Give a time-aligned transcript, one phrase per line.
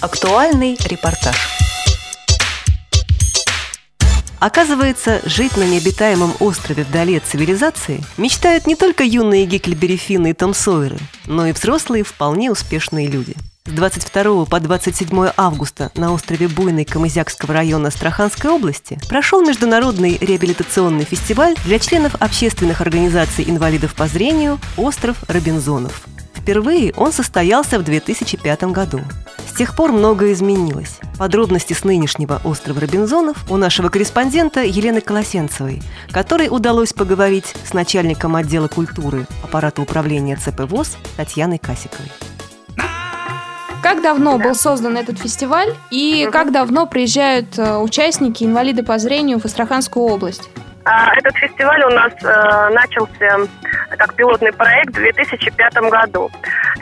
[0.00, 1.36] Актуальный репортаж.
[4.38, 10.54] Оказывается, жить на необитаемом острове вдали от цивилизации мечтают не только юные Гекльбери и Том
[11.26, 13.34] но и взрослые вполне успешные люди.
[13.66, 21.04] С 22 по 27 августа на острове Буйный Камызякского района Астраханской области прошел международный реабилитационный
[21.04, 26.06] фестиваль для членов общественных организаций инвалидов по зрению «Остров Робинзонов».
[26.34, 29.02] Впервые он состоялся в 2005 году.
[29.48, 31.00] С тех пор многое изменилось.
[31.18, 38.36] Подробности с нынешнего острова Робинзонов у нашего корреспондента Елены Колосенцевой, которой удалось поговорить с начальником
[38.36, 42.10] отдела культуры аппарата управления ЦП ВОЗ Татьяной Касиковой.
[43.82, 49.40] Как давно был создан этот фестиваль и как давно приезжают э, участники, инвалиды по зрению
[49.40, 50.50] в Астраханскую область?
[50.84, 53.46] А, этот фестиваль у нас э, начался
[53.90, 56.30] как пилотный проект в 2005 году.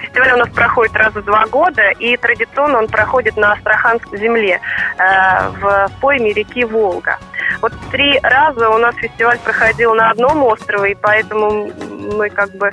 [0.01, 4.61] Фестиваль у нас проходит раз в два года, и традиционно он проходит на Астраханской земле
[4.98, 7.19] э, в пойме реки Волга.
[7.61, 11.70] Вот три раза у нас фестиваль проходил на одном острове, и поэтому
[12.17, 12.70] мы как бы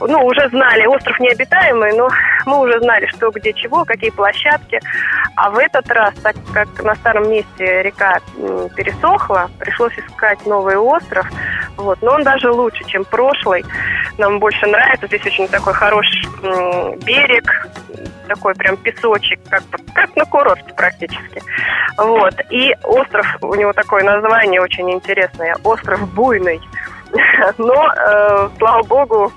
[0.00, 2.08] ну, уже знали, остров необитаемый, но
[2.46, 4.80] мы уже знали, что где чего, какие площадки.
[5.36, 8.20] А в этот раз, так как на старом месте река
[8.76, 11.26] пересохла, пришлось искать новый остров.
[11.76, 12.00] Вот.
[12.02, 13.64] Но он даже лучше, чем прошлый.
[14.18, 15.06] Нам больше нравится.
[15.08, 16.24] Здесь очень такой хороший
[17.04, 17.68] берег,
[18.28, 19.62] такой прям песочек, как,
[19.92, 21.42] как на курорте практически.
[21.98, 22.34] Вот.
[22.50, 25.56] И остров, у него такое название очень интересное.
[25.64, 26.60] Остров Буйный.
[27.58, 29.32] Но, э, слава богу,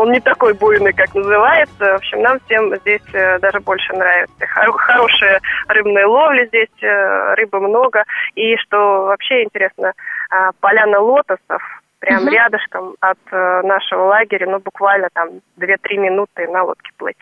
[0.00, 1.92] он не такой буйный, как называется.
[1.92, 4.46] В общем, нам всем здесь э, даже больше нравится.
[4.46, 8.04] Хорошая рыбная ловля здесь, э, рыбы много.
[8.34, 9.92] И что вообще интересно,
[10.30, 11.62] а, поляна лотосов,
[11.98, 12.30] прям угу.
[12.30, 17.18] рядышком от э, нашего лагеря, ну, буквально там 2-3 минуты на лодке плыть.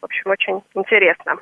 [0.00, 1.36] В общем, очень интересно.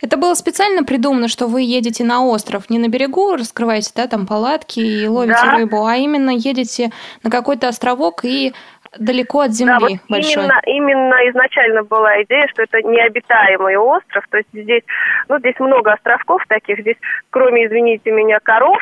[0.00, 4.26] Это было специально придумано, что вы едете на остров, не на берегу раскрываете, да, там
[4.26, 5.56] палатки и ловите да.
[5.56, 6.90] рыбу, а именно едете
[7.22, 8.54] на какой-то островок и
[8.98, 10.44] далеко от земли да, вот большой.
[10.44, 14.82] Именно, именно изначально была идея, что это необитаемый остров, то есть здесь,
[15.28, 16.96] ну, здесь много островков таких, здесь,
[17.30, 18.78] кроме, извините меня, коров,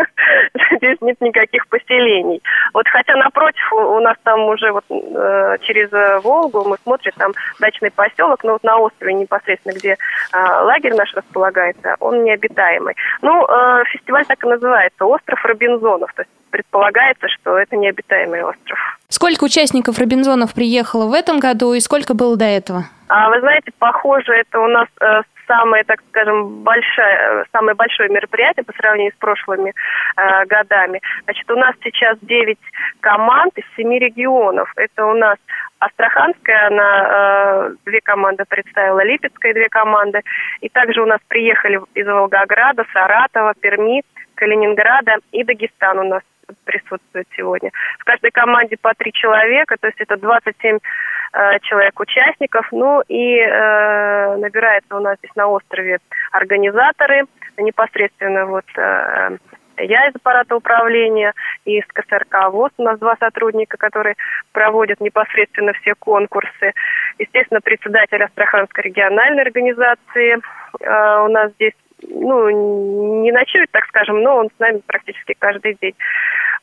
[0.76, 2.42] здесь нет никаких поселений.
[2.74, 7.90] Вот хотя напротив у нас там уже вот э, через Волгу мы смотрим, там дачный
[7.90, 9.96] поселок, но вот на острове непосредственно, где э,
[10.32, 12.94] лагерь наш располагается, он необитаемый.
[13.22, 18.78] Ну, э, фестиваль так и называется, остров Робинзонов, то есть предполагается, что это необитаемый остров.
[19.08, 22.84] Сколько участников Робинзонов приехало в этом году и сколько было до этого?
[23.08, 28.64] А, вы знаете, похоже, это у нас э, самое, так скажем, большое, самое большое мероприятие
[28.64, 29.72] по сравнению с прошлыми
[30.16, 31.00] э, годами.
[31.24, 32.58] Значит, у нас сейчас 9
[33.00, 34.70] команд из 7 регионов.
[34.76, 35.38] Это у нас
[35.80, 40.20] Астраханская, она э, две команды представила, Липецкая две команды.
[40.60, 44.02] И также у нас приехали из Волгограда, Саратова, Перми,
[44.34, 46.22] Калининграда и Дагестан у нас
[46.64, 47.70] присутствует сегодня.
[47.98, 52.66] В каждой команде по три человека, то есть это 27 э, человек участников.
[52.72, 55.98] Ну и э, набирается у нас здесь на острове
[56.32, 57.24] организаторы,
[57.58, 59.36] непосредственно вот э,
[59.80, 61.32] я из аппарата управления
[61.64, 62.72] и из КСРК ВОЗ.
[62.78, 64.16] У нас два сотрудника, которые
[64.52, 66.72] проводят непосредственно все конкурсы.
[67.18, 70.38] Естественно, председатель Астраханской региональной организации
[70.80, 75.76] э, у нас здесь ну, не ночует, так скажем, но он с нами практически каждый
[75.80, 75.94] день.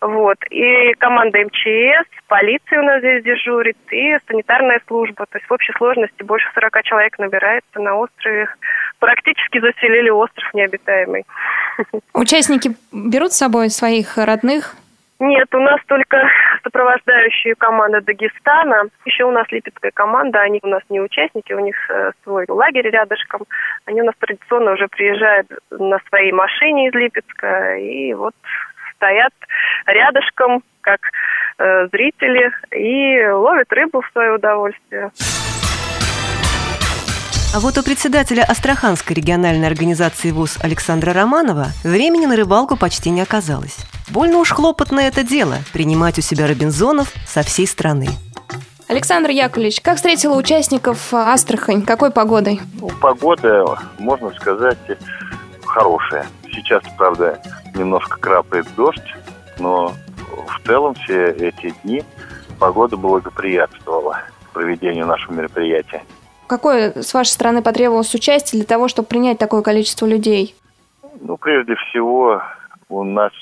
[0.01, 0.37] Вот.
[0.49, 5.25] И команда МЧС, полиция у нас здесь дежурит, и санитарная служба.
[5.29, 8.47] То есть в общей сложности больше 40 человек набирается на острове.
[8.99, 11.25] Практически заселили остров необитаемый.
[12.13, 14.75] Участники берут с собой своих родных?
[15.19, 16.17] Нет, у нас только
[16.63, 18.89] сопровождающие команды Дагестана.
[19.05, 22.89] Еще у нас липецкая команда, они у нас не участники, у них э, свой лагерь
[22.89, 23.43] рядышком.
[23.85, 28.33] Они у нас традиционно уже приезжают на своей машине из Липецка и вот
[28.95, 29.33] стоят
[29.85, 30.99] рядышком, как
[31.59, 35.11] э, зрители, и ловят рыбу в свое удовольствие.
[37.55, 43.21] А вот у председателя Астраханской региональной организации ВУЗ Александра Романова времени на рыбалку почти не
[43.21, 43.94] оказалось.
[44.09, 48.09] Больно уж хлопотное это дело– принимать у себя робинзонов со всей страны.
[48.87, 51.81] Александр Яковлевич, как встретила участников Астрахань?
[51.81, 52.61] Какой погодой?
[52.79, 53.65] Ну, погода,
[53.97, 54.77] можно сказать,
[55.65, 56.27] хорошая.
[56.51, 57.41] Сейчас, правда,
[57.73, 59.15] немножко крапает дождь,
[59.57, 59.93] но
[60.47, 62.03] в целом все эти дни
[62.59, 64.21] погода благоприятствовала
[64.53, 66.03] проведению нашего мероприятия.
[66.47, 70.55] Какое с вашей стороны потребовалось участие для того, чтобы принять такое количество людей?
[71.21, 72.43] Ну, прежде всего,
[72.99, 73.33] у нас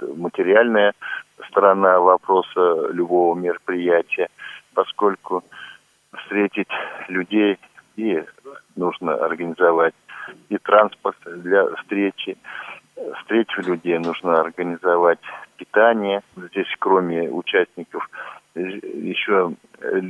[0.00, 0.92] материальная
[1.48, 4.28] сторона вопроса любого мероприятия,
[4.74, 5.44] поскольку
[6.16, 6.68] встретить
[7.08, 7.58] людей
[7.96, 8.22] и
[8.76, 9.94] нужно организовать
[10.48, 12.36] и транспорт для встречи.
[13.20, 15.20] Встречу людей нужно организовать
[15.56, 16.20] питание.
[16.36, 18.08] Здесь кроме участников
[18.54, 20.00] еще э,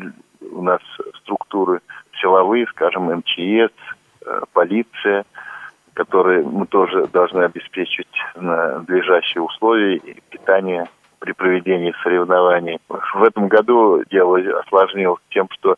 [0.51, 0.81] у нас
[1.21, 1.81] структуры
[2.21, 3.73] силовые, скажем, МЧС,
[4.27, 5.25] э, полиция,
[5.99, 8.07] которые мы тоже должны обеспечить
[8.37, 10.87] надлежащие условия и питание
[11.19, 12.79] при проведении соревнований.
[12.89, 15.75] В этом году дело осложнилось тем, что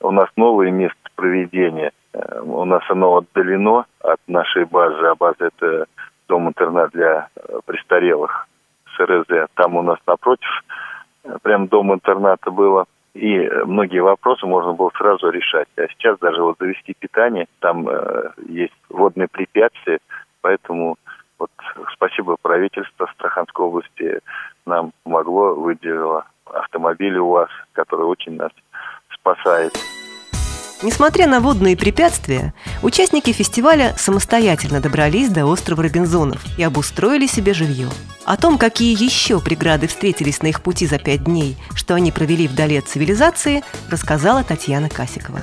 [0.00, 1.92] у нас новое место проведения.
[2.12, 5.86] Э, у нас оно отдалено от нашей базы, а база это
[6.26, 8.48] дом-интернат для э, престарелых
[8.96, 9.46] СРЗ.
[9.54, 10.64] Там у нас напротив
[11.22, 12.86] э, прям дом-интерната было.
[13.14, 15.68] И многие вопросы можно было сразу решать.
[15.76, 20.00] А сейчас даже вот завести питание, там э, есть водные препятствия,
[20.40, 20.96] поэтому
[21.38, 21.50] вот
[21.92, 24.20] спасибо правительству Астраханской области
[24.66, 28.50] нам помогло, выделило автомобили у вас, который очень нас
[29.10, 29.72] спасает.
[30.82, 37.88] Несмотря на водные препятствия, участники фестиваля самостоятельно добрались до острова Робинзонов и обустроили себе жилье.
[38.24, 42.48] О том, какие еще преграды встретились на их пути за пять дней, что они провели
[42.48, 45.40] вдали от цивилизации, рассказала Татьяна Касикова.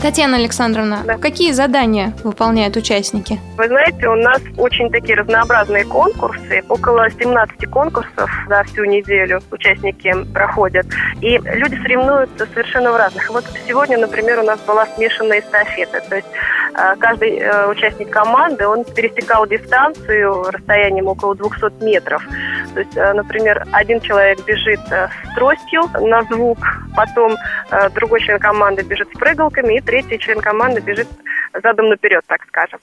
[0.00, 1.18] Татьяна Александровна, да.
[1.18, 3.40] какие задания выполняют участники?
[3.56, 6.62] Вы знаете, у нас очень такие разнообразные конкурсы.
[6.68, 10.86] Около 17 конкурсов за всю неделю участники проходят.
[11.20, 13.28] И люди соревнуются совершенно в разных.
[13.30, 16.00] Вот сегодня, например, у нас была смешанная эстафета.
[16.08, 16.28] То есть
[16.98, 22.22] каждый э, участник команды, он пересекал дистанцию расстоянием около 200 метров.
[22.74, 26.58] То есть, э, например, один человек бежит с тростью на звук,
[26.96, 27.36] потом
[27.94, 31.08] другой член команды бежит с прыгалками, и третий член команды бежит
[31.62, 32.80] задом наперед, так скажем.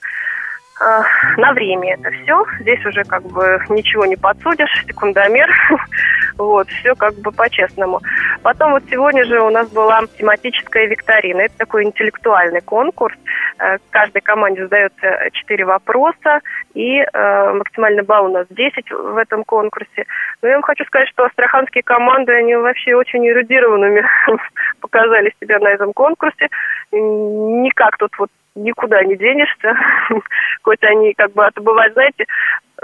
[0.78, 1.02] А,
[1.38, 2.44] на время это все.
[2.60, 5.48] Здесь уже как бы ничего не подсудишь, секундомер.
[6.36, 8.00] вот, все как бы по-честному.
[8.42, 11.42] Потом вот сегодня же у нас была тематическая викторина.
[11.42, 13.16] Это такой интеллектуальный конкурс.
[13.58, 16.40] Э, каждой команде задается 4 вопроса,
[16.74, 20.06] и э, максимальный балл у нас 10 в этом конкурсе.
[20.42, 24.04] Но я вам хочу сказать, что астраханские команды, они вообще очень эрудированными
[24.80, 26.48] показали себя на этом конкурсе.
[26.92, 29.76] Никак тут вот никуда не денешься.
[30.62, 32.24] Хоть они как бы, это бывает, знаете,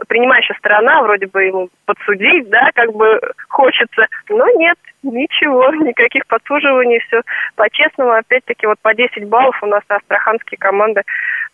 [0.09, 7.01] принимающая сторона, вроде бы ему подсудить, да, как бы хочется, но нет, ничего, никаких подсуживаний,
[7.01, 7.23] все
[7.57, 11.03] по-честному, опять-таки вот по 10 баллов у нас астраханские команды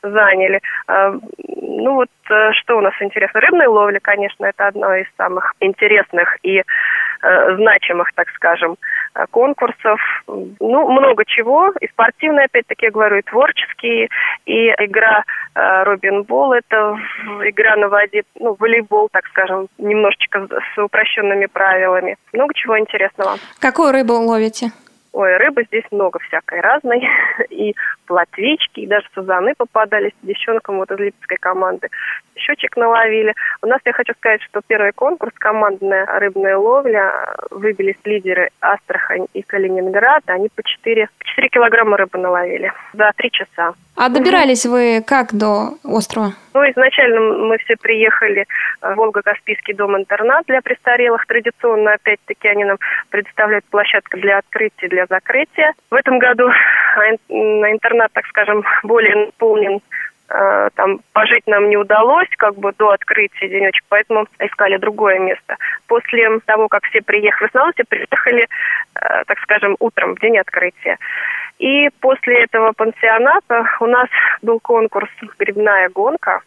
[0.02, 0.60] заняли.
[0.86, 1.12] А,
[1.46, 6.36] ну вот, э, что у нас интересно, рыбная ловля, конечно, это одно из самых интересных
[6.42, 6.62] и
[7.56, 8.76] значимых, так скажем,
[9.14, 10.00] э, конкурсов.
[10.26, 14.08] Ну, много чего, и спортивные, опять-таки, я говорю, и творческие,
[14.46, 15.24] и игра
[15.54, 16.96] Робин Бол, это
[17.44, 22.16] игра на воде, ну, волейбол, так скажем, немножечко с упрощенными правилами.
[22.32, 23.36] Много чего интересного.
[23.60, 24.70] Какую рыбу ловите?
[25.12, 27.06] Ой, рыбы здесь много всякой разной.
[27.50, 27.74] И
[28.06, 31.88] плотвички, и даже сазаны попадались девчонкам вот из липецкой команды.
[32.36, 33.34] Щучек наловили.
[33.62, 37.12] У нас, я хочу сказать, что первый конкурс, командная рыбная ловля,
[37.50, 40.22] выбились лидеры Астрахань и Калининград.
[40.26, 43.74] Они по 4, 4 килограмма рыбы наловили за 3 часа.
[43.96, 46.32] А добирались вы как до острова?
[46.58, 48.44] Ну, изначально мы все приехали
[48.82, 51.24] в Волго-Каспийский дом-интернат для престарелых.
[51.26, 52.78] Традиционно, опять-таки, они нам
[53.10, 55.72] предоставляют площадку для открытия, для закрытия.
[55.88, 56.50] В этом году
[57.28, 59.80] на интернат, так скажем, более наполнен
[60.30, 65.56] э, там пожить нам не удалось, как бы до открытия денечек, поэтому искали другое место.
[65.86, 68.48] После того, как все приехали, в основном все приехали,
[68.96, 70.98] э, так скажем, утром, в день открытия.
[71.58, 74.08] И после этого пансионата у нас
[74.42, 76.40] был конкурс «Грибная гонка»,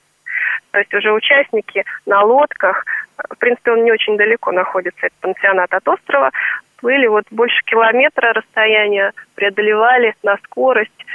[0.72, 2.86] то есть уже участники на лодках,
[3.18, 6.32] в принципе, он не очень далеко находится, этот пансионат от острова,
[6.78, 11.06] плыли вот больше километра расстояния, преодолевали на скорость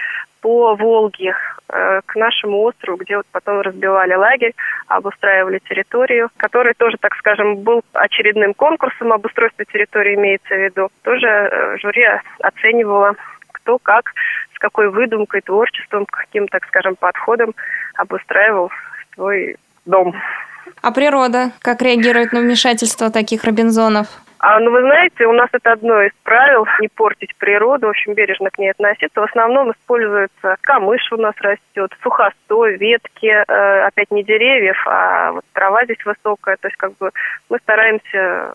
[0.40, 1.34] по Волге
[1.68, 4.54] э, к нашему острову, где вот потом разбивали лагерь,
[4.86, 10.88] обустраивали территорию, который тоже, так скажем, был очередным конкурсом обустройства территории, имеется в виду.
[11.02, 12.04] Тоже э, жюри
[12.40, 13.16] оценивало,
[13.50, 14.12] кто как,
[14.54, 17.52] с какой выдумкой, творчеством, каким, так скажем, подходом
[17.96, 18.70] обустраивал
[19.16, 20.14] свой дом.
[20.82, 24.06] А природа как реагирует на вмешательство таких робинзонов?
[24.38, 28.12] А, ну, вы знаете, у нас это одно из правил, не портить природу, в общем,
[28.12, 29.20] бережно к ней относиться.
[29.20, 35.44] В основном используется камыш у нас растет, сухостой, ветки, э, опять не деревьев, а вот
[35.54, 36.56] трава здесь высокая.
[36.60, 37.10] То есть, как бы,
[37.48, 38.52] мы стараемся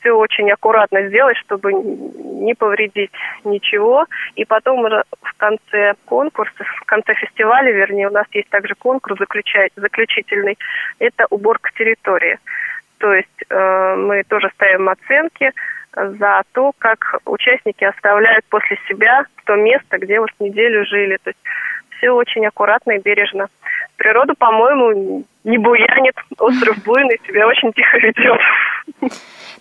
[0.00, 3.12] все очень аккуратно сделать, чтобы не повредить
[3.44, 4.06] ничего.
[4.34, 10.58] И потом в конце конкурса, в конце фестиваля, вернее, у нас есть также конкурс заключительный,
[10.98, 12.38] это уборка территории.
[13.00, 15.52] То есть э, мы тоже ставим оценки
[15.96, 21.18] за то, как участники оставляют после себя то место, где вот неделю жили.
[21.24, 21.40] То есть
[21.96, 23.48] все очень аккуратно и бережно.
[23.96, 28.40] Природа, по-моему, не буянит, остров буйный, себя очень тихо ведет.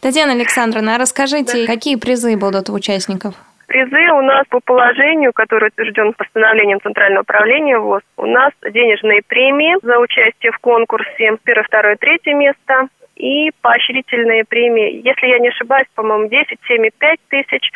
[0.02, 1.74] Татьяна Александровна, а расскажите, да.
[1.74, 3.34] какие призы будут у участников?
[3.68, 9.78] Призы у нас по положению, который утвержден постановлением Центрального управления ВОЗ, у нас денежные премии
[9.84, 12.88] за участие в конкурсе первое, второе, третье место
[13.20, 15.02] и поощрительные премии.
[15.06, 17.72] Если я не ошибаюсь, по-моему, 10, 7 и 5 тысяч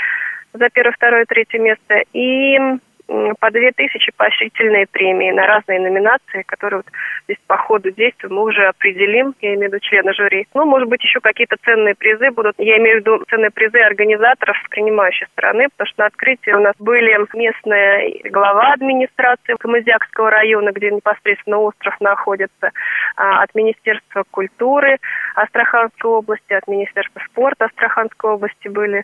[0.54, 2.04] за первое, второе, третье место.
[2.14, 2.58] И
[3.07, 6.88] по две тысячи поощрительные премии на разные номинации, которые вот
[7.25, 10.48] здесь по ходу действия мы уже определим, я имею в виду члена жюри.
[10.53, 12.55] Ну, может быть, еще какие-то ценные призы будут.
[12.57, 16.75] Я имею в виду ценные призы организаторов принимающей стороны, потому что на открытии у нас
[16.79, 22.72] были местная глава администрации Камызякского района, где непосредственно остров находится,
[23.15, 24.98] а, от Министерства культуры
[25.36, 29.03] Астраханской области, от Министерства спорта Астраханской области были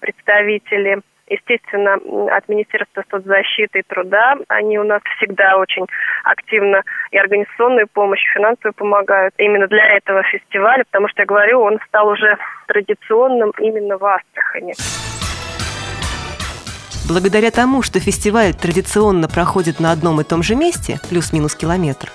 [0.00, 1.94] представители естественно,
[2.36, 4.36] от Министерства соцзащиты и труда.
[4.48, 5.86] Они у нас всегда очень
[6.24, 11.60] активно и организационную помощь, и финансовую помогают именно для этого фестиваля, потому что, я говорю,
[11.60, 14.74] он стал уже традиционным именно в Астрахани.
[17.08, 22.08] Благодаря тому, что фестиваль традиционно проходит на одном и том же месте, плюс-минус километр,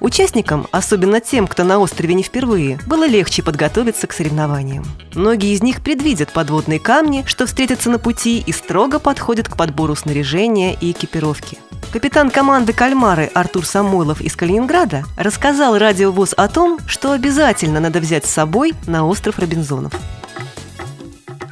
[0.00, 4.84] Участникам, особенно тем, кто на острове не впервые, было легче подготовиться к соревнованиям.
[5.14, 9.94] Многие из них предвидят подводные камни, что встретятся на пути и строго подходят к подбору
[9.94, 11.58] снаряжения и экипировки.
[11.92, 18.26] Капитан команды «Кальмары» Артур Самойлов из Калининграда рассказал радиовоз о том, что обязательно надо взять
[18.26, 19.92] с собой на остров Робинзонов.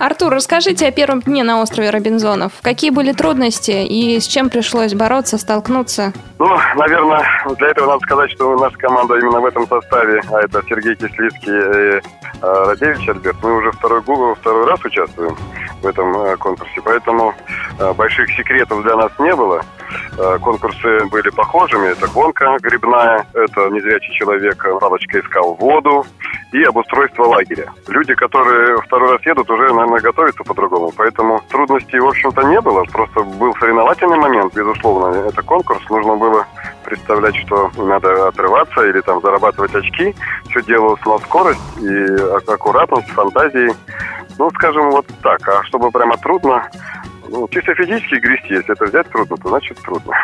[0.03, 2.55] Артур, расскажите о первом дне на острове Робинзонов.
[2.61, 6.13] Какие были трудности и с чем пришлось бороться, столкнуться?
[6.41, 7.25] Ну, наверное,
[7.57, 11.53] для этого надо сказать, что наша команда именно в этом составе, а это Сергей Кислицкий
[11.53, 12.01] и э,
[12.41, 14.03] Радевич Альберт, мы уже второй,
[14.41, 15.37] второй раз участвуем
[15.81, 17.33] в этом э, конкурсе, поэтому
[17.79, 19.63] э, больших секретов для нас не было.
[20.19, 21.89] Э, конкурсы были похожими.
[21.89, 26.05] Это гонка грибная, это незрячий человек палочкой искал воду
[26.53, 27.73] и обустройство лагеря.
[27.89, 30.93] Люди, которые второй раз едут, уже, наверное, готовятся по-другому.
[30.97, 32.85] Поэтому трудностей, в общем-то, не было.
[32.85, 35.29] Просто был соревновательный момент, безусловно.
[35.29, 35.81] Это конкурс.
[35.89, 36.47] Нужно было
[36.85, 40.15] представлять, что надо отрываться или там зарабатывать очки.
[40.51, 43.73] Все делалось на скорость и аккуратность, фантазии.
[44.39, 45.47] Ну, скажем, вот так.
[45.49, 46.69] А чтобы прямо трудно,
[47.33, 50.13] ну, чисто физически грести, если это взять трудно, то значит трудно.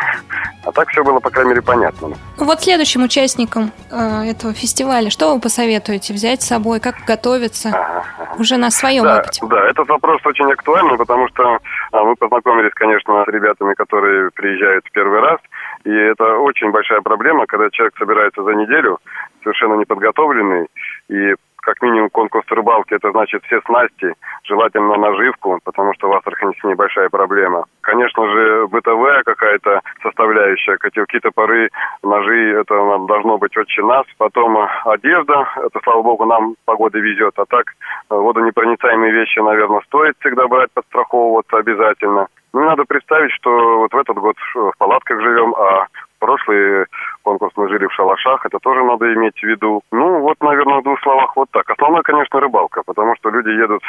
[0.65, 2.09] А так все было, по крайней мере, понятно.
[2.37, 8.03] Вот следующим участникам э, этого фестиваля, что вы посоветуете взять с собой, как готовиться ага,
[8.19, 8.35] ага.
[8.37, 9.41] уже на своем да, опыте?
[9.49, 11.59] Да, этот вопрос очень актуальный, потому что
[11.91, 15.39] а, мы познакомились, конечно, с ребятами, которые приезжают в первый раз,
[15.85, 18.99] и это очень большая проблема, когда человек собирается за неделю,
[19.43, 20.67] совершенно неподготовленный,
[21.07, 24.13] и как минимум конкурс рыбалки, это значит все снасти,
[24.43, 27.65] желательно наживку, потому что у вас с ней большая проблема.
[27.81, 31.69] Конечно же, бытовая какая-то составляющая, котелки, топоры,
[32.03, 32.75] ножи, это
[33.07, 34.05] должно быть очень нас.
[34.17, 37.33] Потом одежда, это, слава богу, нам погода везет.
[37.37, 37.65] А так,
[38.09, 42.27] водонепроницаемые вещи, наверное, стоит всегда брать, подстраховываться обязательно.
[42.53, 45.87] Ну, надо представить, что вот в этот год в палатках живем, а
[46.19, 46.85] прошлый
[47.23, 49.81] конкурс мы жили в шалашах, это тоже надо иметь в виду.
[49.91, 51.69] Ну, вот, наверное, в двух словах вот так.
[51.69, 53.81] Основное, конечно, рыбалка, потому что люди едут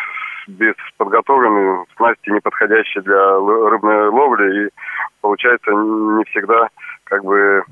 [0.48, 4.70] без подготовленной снасти, не подходящей для рыбной ловли, и
[5.20, 6.68] получается не всегда
[7.04, 7.62] как бы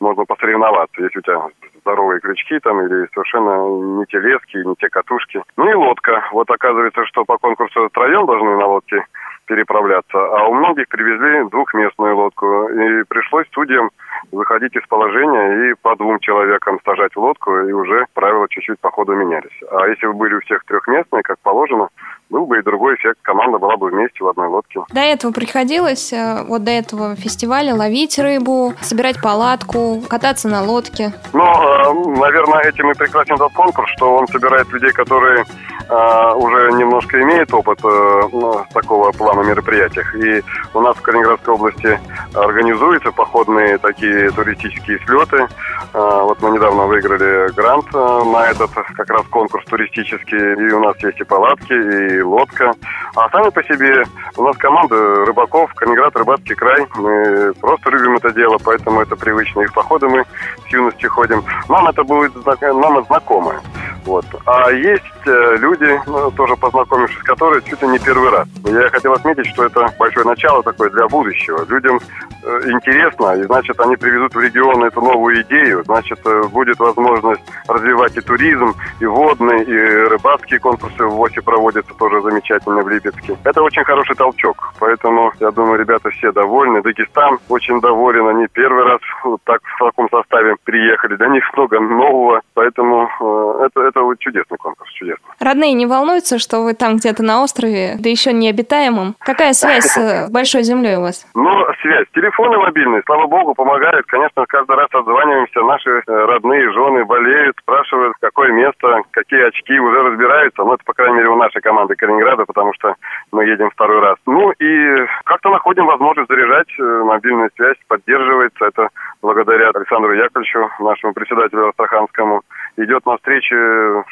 [0.00, 1.46] можно посоревноваться, если у тебя
[1.80, 5.42] здоровые крючки там или совершенно не те лески, не те катушки.
[5.56, 6.24] Ну и лодка.
[6.32, 9.04] Вот оказывается, что по конкурсу троем должны на лодке
[9.52, 12.68] переправляться, а у многих привезли двухместную лодку.
[12.68, 13.90] И пришлось судьям
[14.32, 18.90] выходить из положения и по двум человекам сажать в лодку, и уже правила чуть-чуть по
[18.90, 19.60] ходу менялись.
[19.70, 21.88] А если бы были у всех трехместные, как положено,
[22.32, 23.18] был бы и другой эффект.
[23.22, 24.80] Команда была бы вместе в одной лодке.
[24.92, 31.12] До этого приходилось, э, вот до этого фестиваля, ловить рыбу, собирать палатку, кататься на лодке?
[31.34, 36.72] Ну, э, наверное, этим и прекрасен этот конкурс, что он собирает людей, которые э, уже
[36.72, 40.14] немножко имеют опыт ну, такого плана мероприятиях.
[40.16, 42.00] И у нас в Калининградской области
[42.34, 45.46] организуются походные такие туристические слеты.
[45.92, 50.38] Вот мы недавно выиграли грант на этот как раз конкурс туристический.
[50.38, 52.72] И у нас есть и палатки, и лодка.
[53.14, 54.04] А сами по себе
[54.36, 56.86] у нас команда рыбаков, Калининград, Рыбацкий край.
[56.96, 59.62] Мы просто любим это дело, поэтому это привычно.
[59.62, 60.24] И в походы мы
[60.66, 61.44] с юности ходим.
[61.68, 63.60] Нам это будет нам знакомое.
[64.04, 64.24] Вот.
[64.46, 68.48] А есть э, люди, ну, тоже познакомившись, которые чуть ли не первый раз.
[68.64, 71.64] Я хотел отметить, что это большое начало такое для будущего.
[71.68, 72.00] Людям
[72.42, 78.16] интересно, и значит они приведут в регион эту новую идею, значит э, будет возможность развивать
[78.16, 79.76] и туризм, и водный, и
[80.08, 83.36] рыбацкие конкурсы в ВОСе проводятся тоже замечательно в Липецке.
[83.44, 86.82] Это очень хороший толчок, поэтому я думаю, ребята все довольны.
[86.82, 91.80] Дагестан очень доволен, они первый раз вот так в таком составе приехали, для них много
[91.80, 95.24] нового, поэтому э, это, это чудесный конкурс, чудесный.
[95.38, 99.16] Родные не волнуются, что вы там где-то на острове, да еще необитаемом?
[99.18, 101.26] Какая связь с большой землей у вас?
[101.34, 102.06] Ну, связь.
[102.32, 104.06] Телефоны мобильные, слава богу, помогают.
[104.06, 110.02] Конечно, каждый раз отзваниваемся, наши э, родные, жены болеют, спрашивают, какое место, какие очки, уже
[110.02, 110.64] разбираются.
[110.64, 112.94] Ну, это, по крайней мере, у нашей команды Калининграда, потому что
[113.32, 114.16] мы едем второй раз.
[114.24, 118.64] Ну, и как-то находим возможность заряжать, э, мобильная связь поддерживается.
[118.64, 118.88] Это
[119.20, 122.40] благодаря Александру Яковлевичу, нашему председателю Астраханскому,
[122.76, 123.54] идет на встречи,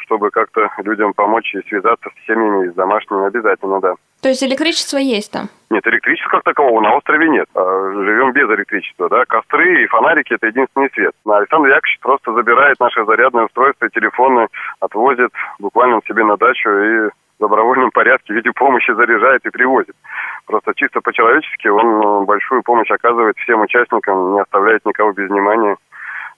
[0.03, 3.95] чтобы как-то людям помочь и связаться с семьями, с домашними обязательно, да.
[4.21, 5.49] То есть электричество есть там?
[5.71, 7.47] Нет, электричества как такового на острове нет.
[7.55, 9.25] А, живем без электричества, да.
[9.25, 11.13] Костры и фонарики– это единственный свет.
[11.25, 14.47] Александр Яковлевич просто забирает наши зарядные устройства, телефоны,
[14.79, 19.95] отвозит буквально себе на дачу и в добровольном порядке в виде помощи заряжает и привозит.
[20.45, 25.77] Просто чисто по-человечески он э, большую помощь оказывает всем участникам, не оставляет никого без внимания.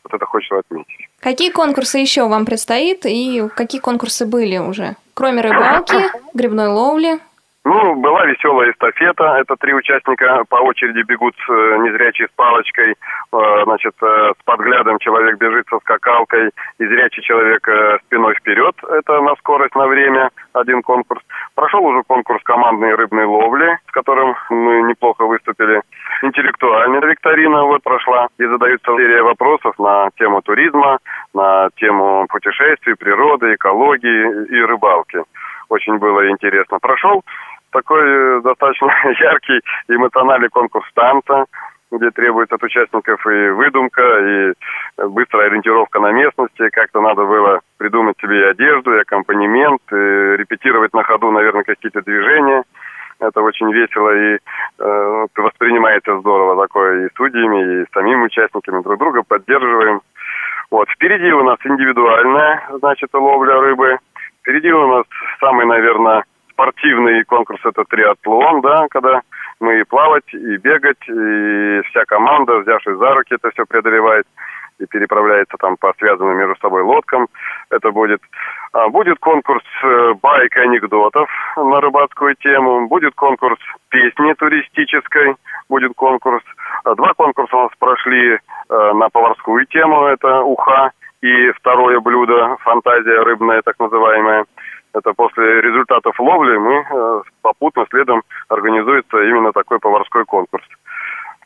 [0.03, 1.07] Вот это хочется отметить.
[1.19, 4.95] Какие конкурсы еще вам предстоит и какие конкурсы были уже?
[5.13, 5.95] Кроме рыбалки,
[6.33, 7.19] грибной ловли,
[7.65, 9.37] ну, была веселая эстафета.
[9.39, 12.91] Это три участника по очереди бегут э, незрячий с палочкой.
[12.91, 16.49] Э, значит, э, с подглядом человек бежит со скакалкой.
[16.79, 17.65] И зрячий человек
[18.05, 18.75] спиной вперед.
[18.83, 20.29] Это на скорость, на время.
[20.51, 21.23] Один конкурс.
[21.55, 25.81] Прошел уже конкурс командной рыбной ловли, с которым мы неплохо выступили.
[26.23, 28.27] Интеллектуальная викторина вот прошла.
[28.39, 30.97] И задаются серия вопросов на тему туризма,
[31.33, 35.19] на тему путешествий, природы, экологии и рыбалки.
[35.69, 36.79] Очень было интересно.
[36.79, 37.23] Прошел
[37.73, 38.87] такой э, достаточно
[39.19, 41.45] яркий эмоциональный конкурс танца,
[41.97, 44.53] где требуется от участников и выдумка, и
[45.07, 46.69] быстрая ориентировка на местности.
[46.71, 52.01] Как-то надо было придумать себе и одежду, и аккомпанемент, и репетировать на ходу, наверное, какие-то
[52.01, 52.63] движения.
[53.19, 54.37] Это очень весело и
[54.79, 60.01] э, воспринимается здорово такое и судьями, и самими участниками друг друга поддерживаем.
[60.71, 60.89] Вот.
[60.89, 63.97] Впереди у нас индивидуальная, значит, ловля рыбы.
[64.41, 65.05] Впереди у нас
[65.39, 69.21] самый, наверное, спортивный конкурс это триатлон, да, когда
[69.63, 74.25] мы и плавать, и бегать, и вся команда, взявшись за руки, это все преодолевает
[74.79, 77.27] и переправляется там по связанным между собой лодкам.
[77.69, 78.21] Это будет.
[78.73, 82.87] А, будет конкурс э, байк анекдотов на рыбацкую тему.
[82.87, 85.35] Будет конкурс песни туристической.
[85.69, 86.43] Будет конкурс.
[86.83, 88.39] А, два конкурса у нас прошли э,
[88.93, 90.05] на поварскую тему.
[90.05, 90.91] Это уха.
[91.21, 94.45] И второе блюдо, фантазия рыбная, так называемая.
[94.93, 100.63] Это после результатов ловли мы э, попутно следом организуется именно такой поварской конкурс.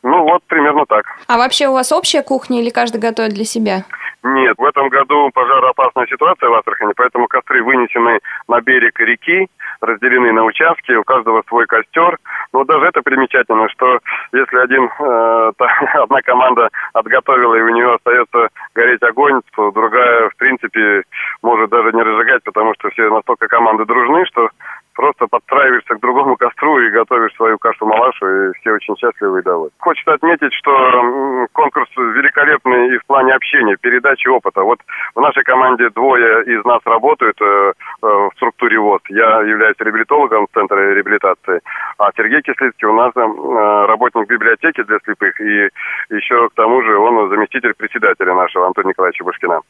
[0.08, 1.06] Ну вот примерно так.
[1.28, 3.84] А вообще у вас общая кухня или каждый готовит для себя?
[4.24, 9.48] Нет, в этом году пожароопасная ситуация в Астрахани, поэтому костры вынесены на берег реки,
[9.82, 12.18] разделены на участки, у каждого свой костер.
[12.54, 14.00] Но даже это примечательно, что
[14.32, 15.68] если один, э, та,
[16.04, 21.04] одна команда отготовила и у нее остается гореть огонь, то другая, в принципе,
[21.42, 24.50] может даже не разжигать, потому что все настолько команды дружны, что
[24.98, 29.72] просто подстраиваешься к другому костру и готовишь свою кашу-малашу, и все очень счастливы и довольны.
[29.80, 34.64] Хочется отметить, что конкурс великолепный и в плане общения, передачи опыта.
[34.64, 34.80] Вот
[35.16, 39.02] в нашей команде двое из нас работают э, э, в структуре ВОЗ.
[39.10, 41.62] Я являюсь реабилитологом в Центре реабилитации,
[42.00, 45.70] а Сергей Кислицкий у нас э, работник библиотеки для слепых, и
[46.10, 49.62] еще к тому же он заместитель председателя нашего Антона Николаевича Бушкина.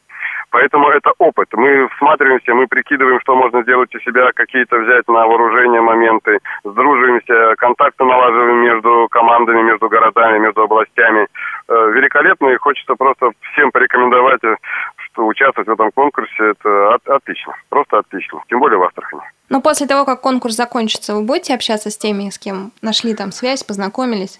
[0.50, 1.50] Поэтому это опыт.
[1.54, 7.56] Мы всматриваемся, мы прикидываем, что можно сделать у себя, какие-то взять на вооружение моменты, сдруживаемся,
[7.58, 11.28] контакты налаживаем между командами, между городами, между областями.
[11.68, 14.56] Э, великолепно, и хочется просто всем порекомендовать, э,
[15.06, 19.24] что участвовать в этом конкурсе, это от, отлично, просто отлично, тем более в Астрахани.
[19.50, 23.32] Но после того, как конкурс закончится, вы будете общаться с теми, с кем нашли там
[23.32, 24.40] связь, познакомились?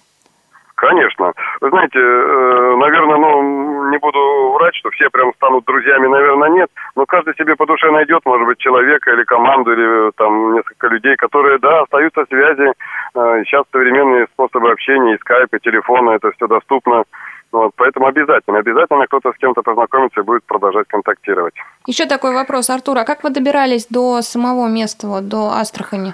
[0.76, 1.34] Конечно.
[1.60, 3.42] Вы знаете, э, наверное, ну,
[3.90, 6.70] не буду врать, что все прям станут друзьями, наверное, нет.
[6.96, 11.16] Но каждый себе по душе найдет, может быть, человека или команду, или там несколько людей,
[11.16, 12.72] которые, да, остаются в связи.
[13.16, 17.04] Э, сейчас современные способы общения, и скайп, и телефоны, это все доступно.
[17.52, 21.54] Вот, поэтому обязательно, обязательно кто-то с кем-то познакомится и будет продолжать контактировать.
[21.86, 26.14] Еще такой вопрос, Артур, а как вы добирались до самого места, вот, до Астрахани?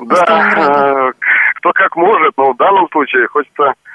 [0.00, 1.12] Да,
[1.56, 3.87] кто как может, но в данном случае хочется, э,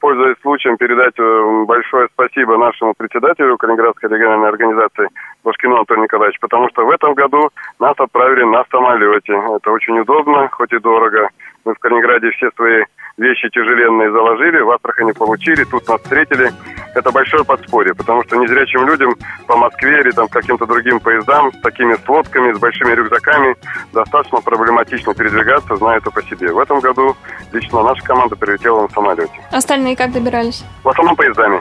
[0.00, 5.08] пользуясь случаем, передать э, большое спасибо нашему председателю Калининградской региональной организации
[5.44, 9.32] Башкину Антону Николаевичу, потому что в этом году нас отправили на самолете.
[9.32, 11.28] Это очень удобно, хоть и дорого.
[11.64, 12.84] Мы в Калининграде все свои
[13.16, 16.50] вещи тяжеленные заложили, в Астрахани получили, тут нас встретили.
[16.96, 19.14] Это большое подспорье, потому что незрячим людям
[19.46, 23.54] по Москве или там каким-то другим поездам с такими сводками, с большими рюкзаками
[23.92, 26.50] достаточно проблематично передвигаться, знаю это по себе.
[26.50, 27.14] В этом году
[27.52, 29.34] лично наша команда прилетела на самолете.
[29.52, 30.64] Остальные как добирались?
[30.82, 31.60] В основном поездами.